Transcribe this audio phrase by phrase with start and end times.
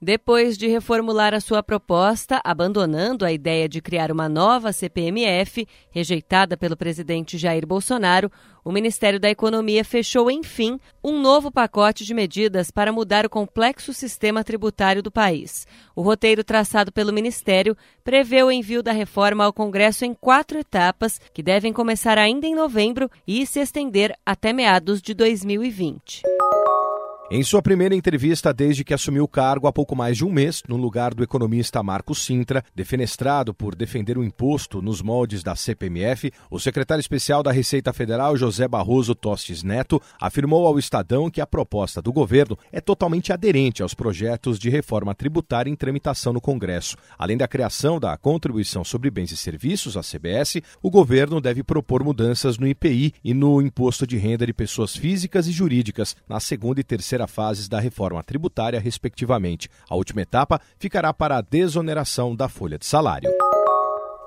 [0.00, 6.56] Depois de reformular a sua proposta, abandonando a ideia de criar uma nova CPMF, rejeitada
[6.56, 8.30] pelo presidente Jair Bolsonaro,
[8.64, 13.92] o Ministério da Economia fechou, enfim, um novo pacote de medidas para mudar o complexo
[13.92, 15.66] sistema tributário do país.
[15.96, 21.20] O roteiro traçado pelo Ministério prevê o envio da reforma ao Congresso em quatro etapas,
[21.34, 26.22] que devem começar ainda em novembro e se estender até meados de 2020.
[27.30, 30.62] Em sua primeira entrevista desde que assumiu o cargo há pouco mais de um mês,
[30.66, 36.32] no lugar do economista Marco Sintra, defenestrado por defender o imposto nos moldes da CPMF,
[36.50, 41.46] o secretário especial da Receita Federal, José Barroso Tostes Neto, afirmou ao Estadão que a
[41.46, 46.96] proposta do governo é totalmente aderente aos projetos de reforma tributária em tramitação no Congresso.
[47.18, 52.02] Além da criação da Contribuição sobre Bens e Serviços, a CBS, o governo deve propor
[52.02, 56.80] mudanças no IPI e no Imposto de Renda de Pessoas Físicas e Jurídicas na segunda
[56.80, 59.68] e terceira terceira fases da reforma tributária, respectivamente.
[59.88, 63.30] A última etapa ficará para a desoneração da folha de salário.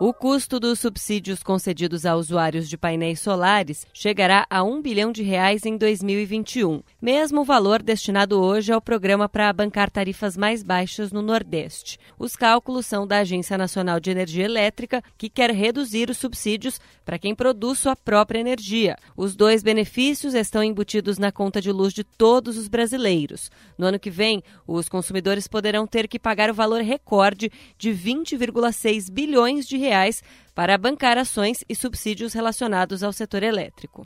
[0.04, 5.22] O custo dos subsídios concedidos a usuários de painéis solares chegará a 1 bilhão de
[5.22, 11.22] reais em 2021, mesmo valor destinado hoje ao programa para bancar tarifas mais baixas no
[11.22, 12.00] Nordeste.
[12.18, 17.20] Os cálculos são da Agência Nacional de Energia Elétrica, que quer reduzir os subsídios para
[17.20, 18.98] quem produz sua própria energia.
[19.16, 23.52] Os dois benefícios estão embutidos na conta de luz de todos os brasileiros.
[23.78, 29.12] No ano que vem, os consumidores poderão ter que pagar o valor recorde de 20,6
[29.12, 30.24] bilhões de reais reais
[30.56, 34.06] para bancar ações e subsídios relacionados ao setor elétrico.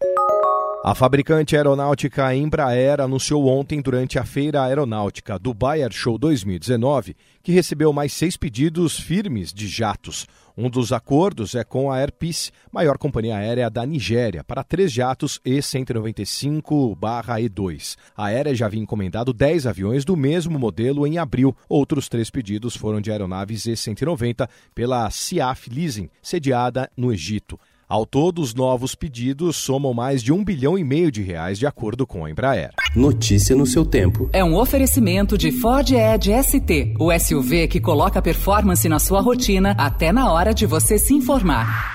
[0.87, 7.51] A fabricante aeronáutica Embraer anunciou ontem, durante a Feira Aeronáutica Dubai Air Show 2019, que
[7.51, 10.27] recebeu mais seis pedidos firmes de jatos.
[10.55, 14.91] Um dos acordos é com a Air Peace, maior companhia aérea da Nigéria, para três
[14.91, 17.95] jatos E-195-E2.
[18.15, 21.57] A aérea já havia encomendado 10 aviões do mesmo modelo em abril.
[21.67, 27.59] Outros três pedidos foram de aeronaves E-190 pela CIAF Leasing, sediada no Egito.
[27.87, 31.67] Ao todo, os novos pedidos somam mais de um bilhão e meio de reais, de
[31.67, 32.71] acordo com a Embraer.
[32.95, 34.27] Notícia no seu tempo.
[34.33, 39.75] É um oferecimento de Ford Edge ST, o SUV que coloca performance na sua rotina
[39.77, 41.94] até na hora de você se informar.